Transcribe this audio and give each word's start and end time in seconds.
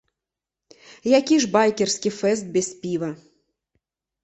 Які 1.19 1.35
ж 1.43 1.51
байкерскі 1.57 2.09
фэст 2.19 2.51
без 2.57 2.67
піва?! 2.83 3.13